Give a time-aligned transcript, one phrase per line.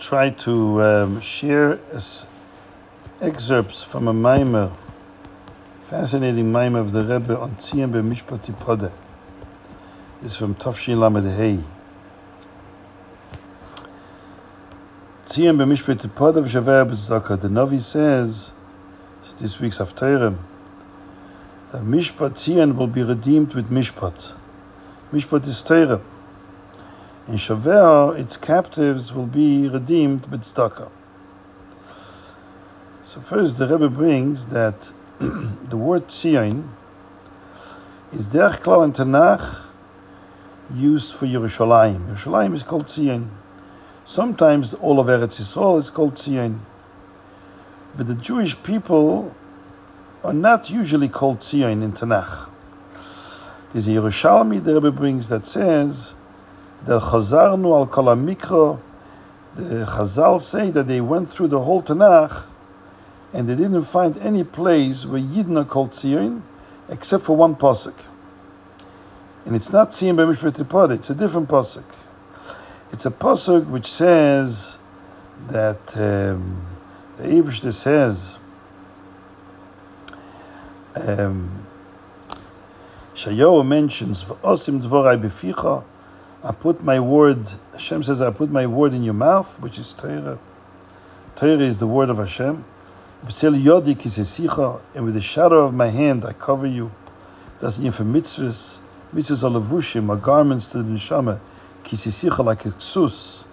[0.00, 1.78] try to um, share
[3.20, 4.72] excerpts from a mimer,
[5.82, 8.92] fascinating mimer of the Rebbe on Tzion B'Mishpati Podeh.
[10.20, 11.62] This is from Tafshin Lamed Hey.
[15.26, 17.38] Tzion B'Mishpati Podeh v'Shaveh B'Tzedakah.
[17.38, 18.52] The Navi says,
[19.20, 20.38] it's this week's Haftarah,
[21.72, 24.32] that Mishpat Tzion will be redeemed with Mishpat.
[25.12, 26.00] Mishpat is Torah.
[27.26, 30.90] In Shaveh, its captives will be redeemed with tzedakah.
[33.02, 36.68] So first, the Rebbe brings that the word Tzion
[38.12, 39.66] is derech klal in Tanakh
[40.74, 42.06] used for Yerushalayim.
[42.06, 43.28] Yerushalayim is called Tzion.
[44.04, 46.60] Sometimes all of Eretz Yisrael is called Tzion.
[47.96, 49.34] But the Jewish people
[50.24, 52.50] are not usually called Tzion in Tanakh.
[53.72, 56.14] There's a Yerushalmi the Rebbe brings that says
[56.84, 58.80] the Chazarnu al Kol.
[59.56, 62.46] The Chazal say that they went through the whole Tanakh
[63.32, 66.42] and they didn't find any place where Yidden are called Tzion
[66.88, 67.94] except for one pasuk.
[69.44, 71.84] And it's not Tzion b'mishpat it's a different pasuk.
[72.92, 74.78] It's a pasuk which says
[75.48, 76.66] that um,
[77.16, 78.38] the Eibishter says
[80.96, 81.66] um,
[83.14, 85.84] Shayo mentions V'osim dvorai beficha
[86.42, 89.92] I put my word, Hashem says, I put my word in your mouth, which is
[89.92, 90.38] Torah.
[91.36, 92.64] Torah is the word of Hashem.
[93.22, 96.90] And with the shadow of my hand, I cover you.
[97.60, 98.80] That's in for mitzvahs.
[99.14, 101.40] Mitzvahs are levushim, are garments to the neshama.
[101.82, 103.44] Kisisicha, like a ksus.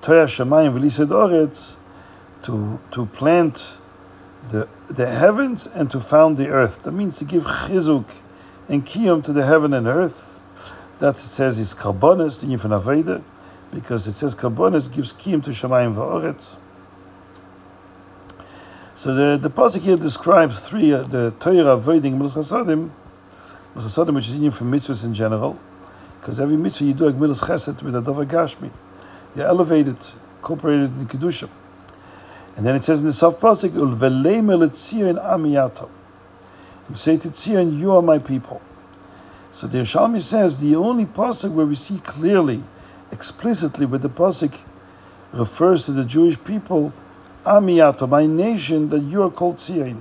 [0.00, 1.76] Torah Shemayim v'lised oretz,
[2.42, 3.78] to, to plant
[4.48, 6.82] the, the heavens and to found the earth.
[6.82, 8.12] That means to give chizuk
[8.68, 10.31] and kiyum to the heaven and earth.
[11.02, 13.24] That it says is karbonis, the Yifan Aveda,
[13.72, 16.56] because it says karbonis gives kiyum to Shemayim va'oretz.
[18.94, 22.92] So the, the pasuk here describes three, uh, the Torah avoiding Milas Chasadim,
[23.74, 25.58] Milas Chasadim, which is in for mitzvahs in general,
[26.20, 28.72] because every mitzvah you do a Milas Chesed with a Dova Gashmi.
[29.34, 31.48] You elevate it, incorporate it in Kedusha.
[32.54, 35.90] And then it says in the soft pasuk, Ulvelem el amiyato.
[36.88, 38.62] You say to Tzion, you are my people.
[39.52, 42.62] So the Yerushalmi says the only pasuk where we see clearly,
[43.12, 44.58] explicitly, where the pasuk
[45.30, 46.94] refers to the Jewish people,
[47.44, 50.00] Amiyato, my nation, that you are called Tzion.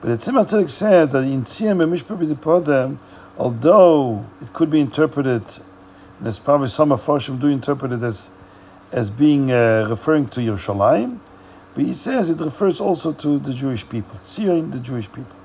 [0.00, 2.98] But the Tzemach Tzedek says that in Tzion Mishpah
[3.36, 8.30] although it could be interpreted, and there's probably some Afarshim do interpret it as,
[8.92, 11.18] as being uh, referring to Yerushalayim,
[11.74, 15.36] but he says it refers also to the Jewish people, Tzion, the Jewish people.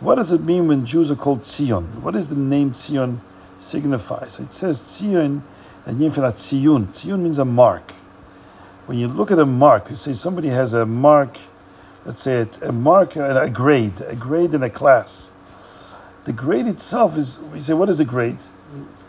[0.00, 2.02] What does it mean when Jews are called Tzion?
[2.02, 3.18] What does the name Tzion
[3.58, 4.28] signify?
[4.28, 5.42] So it says Tzion
[5.86, 6.86] and Yinfinat Tziyun.
[6.88, 7.90] Tziyun means a mark.
[8.86, 11.36] When you look at a mark, you say somebody has a mark,
[12.04, 15.32] let's say it, a mark and a grade, a grade in a class.
[16.26, 18.38] The grade itself is, we say, what is a grade?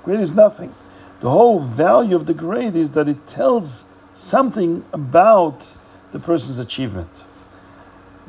[0.04, 0.74] Grade is nothing.
[1.20, 5.78] The whole value of the grade is that it tells something about
[6.12, 7.26] the person's achievement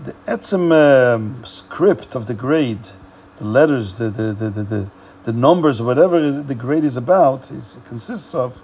[0.04, 2.88] the etzem um, script of the grade,
[3.36, 4.92] the letters, the the, the, the, the,
[5.24, 8.62] the numbers, whatever the grade is about, is consists of,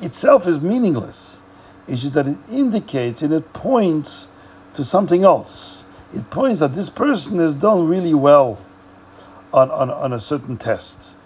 [0.00, 1.42] itself is meaningless.
[1.88, 4.28] It's just that it indicates and it points
[4.74, 5.86] to something else.
[6.12, 8.58] It points that this person has done really well
[9.52, 11.16] on, on, on a certain test.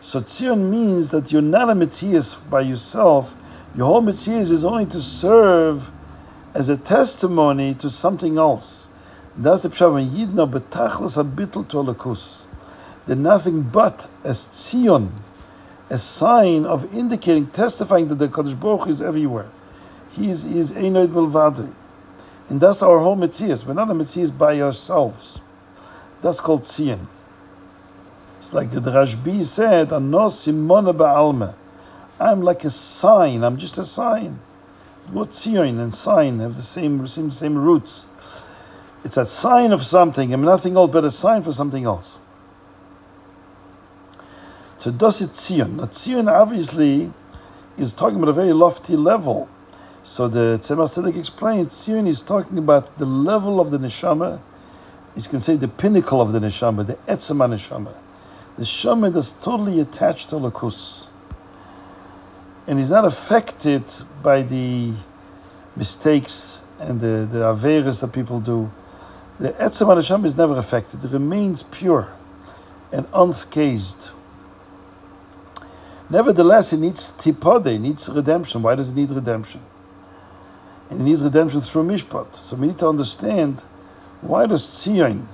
[0.00, 3.36] So tzion means that you're not a Metzias by yourself.
[3.76, 5.92] Your whole Metzias is only to serve
[6.54, 8.90] as a testimony to something else.
[9.36, 12.46] That's the pshat Yidna betachlas habitl to alakus.
[13.06, 15.10] Nothing but as tzion,
[15.88, 19.50] a sign of indicating, testifying that the Kadosh Baruch is everywhere.
[20.10, 21.74] He is, is Einoid Milvadi.
[22.48, 23.66] And that's our whole Metzias.
[23.66, 25.40] We're not a Metzias by ourselves.
[26.22, 27.06] That's called tzion.
[28.38, 31.56] It's like the Rashbi said, Ano simona ba'alma.
[32.20, 33.42] I'm like a sign.
[33.42, 34.38] I'm just a sign
[35.12, 38.06] what tzion and sign have the same, same, same roots.
[39.04, 42.18] It's a sign of something and nothing else but a sign for something else.
[44.76, 45.76] So does it tzion?
[45.76, 47.12] Now tzion obviously
[47.76, 49.48] is talking about a very lofty level.
[50.02, 54.40] So the Tzemach Tzedek explains tzion is talking about the level of the neshama.
[55.14, 57.96] You can say the pinnacle of the neshama, the etzema neshama.
[58.56, 61.09] The neshama that's totally attached to lakus
[62.70, 63.82] and is not affected
[64.22, 64.94] by the
[65.74, 68.70] mistakes and the, the averas that people do.
[69.40, 71.04] The Etzem Hashem is never affected.
[71.04, 72.12] It remains pure
[72.92, 74.12] and uncased.
[76.08, 78.62] Nevertheless, it needs tipode, it needs redemption.
[78.62, 79.62] Why does it need redemption?
[80.90, 82.36] And it needs redemption through mishpat.
[82.36, 83.64] So we need to understand
[84.20, 85.26] why does Tzion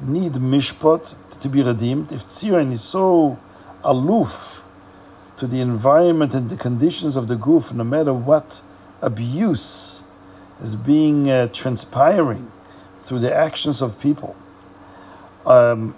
[0.00, 2.10] need mishpat to be redeemed?
[2.10, 3.38] If Tzion is so
[3.84, 4.64] aloof
[5.40, 8.60] to the environment and the conditions of the goof, no matter what
[9.00, 10.02] abuse
[10.60, 12.52] is being uh, transpiring
[13.00, 14.36] through the actions of people,
[15.46, 15.96] um,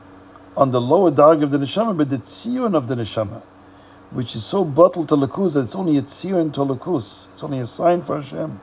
[0.57, 3.43] on the lower dark of the neshama, but the tzion of the neshama,
[4.13, 7.33] which is so bottled to lakus that it's only a tzion to lakus.
[7.33, 8.61] It's only a sign for Hashem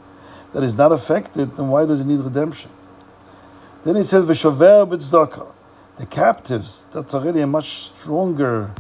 [0.54, 1.58] that is not affected.
[1.58, 2.72] Then why does it need redemption?
[3.84, 5.46] Then he says v'shover b'tzdaka,
[5.98, 6.86] the captives.
[6.92, 8.74] That's already a much stronger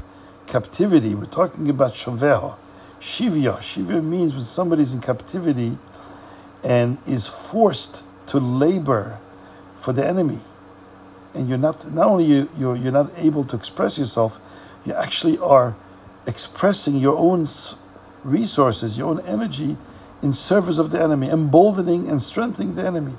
[0.50, 1.16] captivity.
[1.16, 2.56] We're talking about shover,
[3.00, 3.60] shivya.
[3.60, 5.78] Shivya means when somebody's in captivity
[6.64, 9.18] and is forced to labor
[9.76, 10.42] for the enemy
[11.34, 14.40] and you're not not only you you're, you're not able to express yourself,
[14.86, 15.76] you actually are
[16.28, 17.46] expressing your own
[18.24, 19.78] resources, your own energy
[20.22, 23.14] in service of the enemy, emboldening and strengthening the enemy.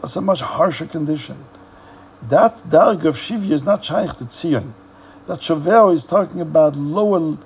[0.00, 1.44] That's a much harsher condition.
[2.28, 4.72] That darg of Shivya is not shaykh to Tzion.
[5.26, 7.38] That Shaveo is talking about lower,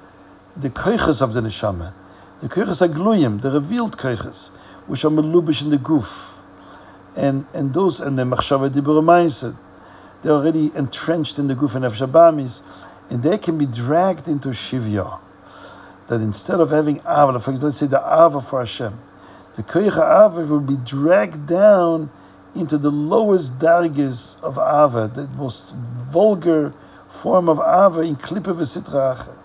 [0.57, 1.95] the koiches of the neshama,
[2.41, 4.49] the koiches agluyim, the revealed koiches,
[4.87, 6.39] which are melubish in the goof,
[7.17, 9.57] and and those and the machshava dibur
[10.23, 12.63] they're already entrenched in the Guf and Nefesh
[13.09, 15.19] and they can be dragged into Shivya.
[16.09, 18.99] That instead of having Ava, for example, let's say the Ava for Hashem,
[19.57, 22.11] the Koycha Ava will be dragged down
[22.55, 26.75] into the lowest dargis of Ava, the most vulgar
[27.11, 29.37] form of Ava in Klippa V'Sitracha.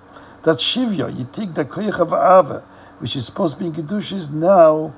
[0.44, 2.62] That Shivya, you take the Koyach of Ava,
[3.00, 4.94] which is supposed to be in Kedusha, is now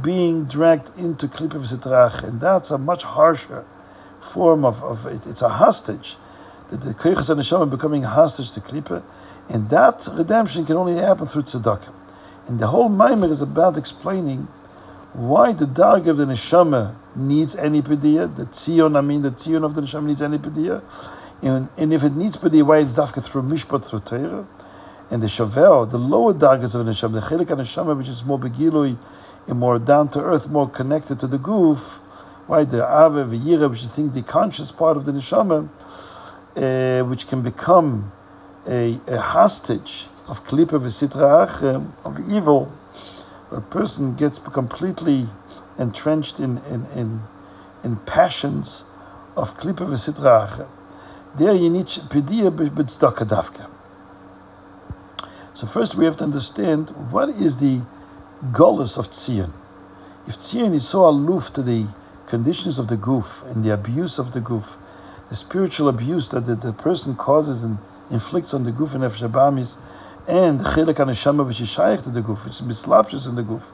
[0.00, 2.28] being dragged into Klippa V'Sitracha.
[2.28, 3.66] And that's a much harsher
[4.20, 6.16] form of, of it, it's a hostage.
[6.70, 9.02] The, the Koiches and Neshama becoming hostage to Klippa,
[9.48, 11.92] and that redemption can only happen through tzedakah.
[12.46, 14.48] And the whole Maimer is about explaining
[15.12, 19.64] why the dark of the Neshama needs any pediyah, the Tzion, I mean the Tzion
[19.64, 20.82] of the Neshama needs any pediyah,
[21.42, 24.46] and, and if it needs to be why it's dafka through Mishpat, through Torah,
[25.10, 28.38] and the Shavel, the lower darkness of the Neshama, the Chelik Neshama, which is more
[28.38, 28.98] begilui,
[29.46, 32.00] and more down to earth, more connected to the goof,
[32.46, 35.68] why the Ave V'yira, which is think the conscious part of the neshama,
[36.56, 38.12] uh, which can become
[38.66, 42.72] a, a hostage of Klippa V'sitra Achem, of evil,
[43.50, 45.26] a person gets completely
[45.78, 47.22] entrenched in, in, in,
[47.84, 48.84] in passions
[49.36, 50.68] of Klippa V'sitra Achem.
[51.36, 53.68] There you need Pediya B'tzdaka Davka.
[55.52, 57.82] So first we have to understand what is the
[58.52, 59.52] goddess of Tzion.
[60.26, 61.88] If Tzion is so aloof to the
[62.26, 64.78] conditions of the goof and the abuse of the goof,
[65.28, 67.78] the spiritual abuse that the, the person causes and
[68.10, 69.76] inflicts on the goof and Nefesh
[70.26, 73.42] and the chilek haneshama which is shaykh to the goof, which is mislapshus in the
[73.42, 73.72] goof,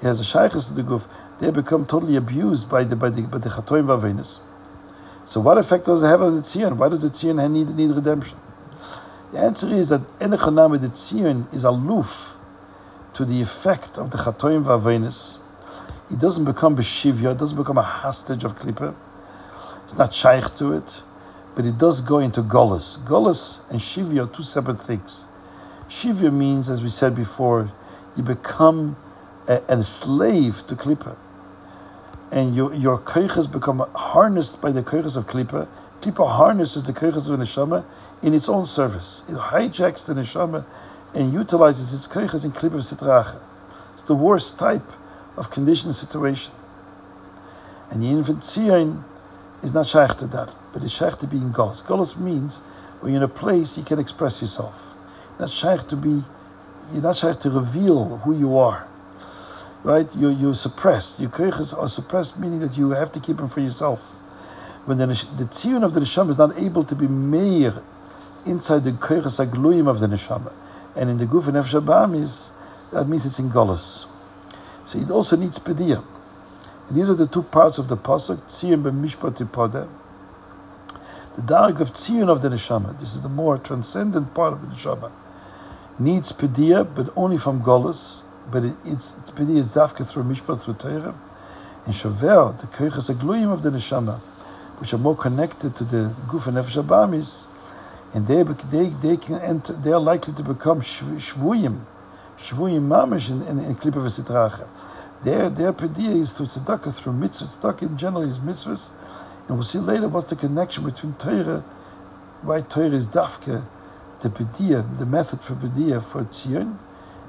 [0.00, 1.06] he has a shaykhus to the goof,
[1.38, 4.40] they become totally abused by the by the by the chatoim vavenus.
[5.26, 6.76] So what effect does it have on the tzion?
[6.76, 8.38] Why does the tzion need need redemption?
[9.32, 12.36] The answer is that enechaname the tzion is aloof
[13.14, 15.38] to the effect of the chatoim vavenus
[16.10, 18.94] It doesn't become beshivya, it doesn't become a hostage of Klippa.
[19.84, 21.02] It's not shaykh to it,
[21.54, 22.98] but it does go into Golas.
[23.04, 25.26] Golas and Shivya are two separate things.
[25.88, 27.72] Shivya means, as we said before,
[28.16, 28.96] you become
[29.48, 31.16] a, a slave to Klippa.
[32.34, 35.68] And your, your koiches become harnessed by the koiches of klipa.
[36.02, 37.84] Klipa harnesses the koiches of neshama
[38.22, 39.22] in its own service.
[39.28, 40.64] It hijacks the neshama
[41.14, 43.40] and utilizes its koiches in Klippa Sitracha.
[43.92, 44.90] It's the worst type
[45.36, 46.52] of conditioned situation.
[47.90, 49.04] And the infant Tzion
[49.62, 51.84] is not shaykh to that, but it's shaykh to be in Golos.
[51.84, 52.60] Golos means
[53.00, 54.96] when you're in a place you can express yourself.
[55.38, 56.24] Not shaykh to be,
[56.92, 58.88] you're not shaykh to reveal who you are.
[59.84, 60.08] Right?
[60.16, 61.20] You're, you're suppressed.
[61.20, 64.10] Your koiches are suppressed, meaning that you have to keep them for yourself.
[64.86, 67.82] When the, the Tzion of the Neshama is not able to be meir
[68.44, 70.52] inside the koiches agluyim of the Neshama,
[70.96, 72.50] and in the Guf and Nefesh
[72.92, 74.06] that means it's in Golos.
[74.86, 76.04] So it also needs pediyah.
[76.88, 79.88] And these are the two parts of the pasuk: tzion b'mishpat.
[81.34, 82.98] The dark of tzion of the neshama.
[83.00, 85.10] This is the more transcendent part of the neshama.
[85.98, 88.22] Needs pediyah, but only from golus.
[88.50, 91.14] But it, it's, it's pediyah is dafka through mishpat through Torah.
[91.86, 94.18] And shaver, the koiches agluyim of the neshama,
[94.78, 97.48] which are more connected to the guf and nefesh abamis,
[98.12, 101.80] and they, they, they can enter, they are likely to become shvuyim
[102.38, 104.68] Shvuyim Mamish in, in, in Klippa V'Sitracha.
[105.22, 107.58] Their, their pediyah is through tzedakah, through mitzvahs.
[107.58, 108.90] Tzedakah in general is mitzvahs.
[109.48, 111.60] And we'll see later what's the connection between Torah,
[112.42, 113.66] why Torah is dafke,
[114.20, 116.76] the B'diyah, the method for B'diyah for Tzion,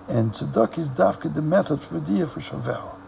[0.08, 3.05] and Tzedakah is Dafka, the method for B'diyah for Shavel.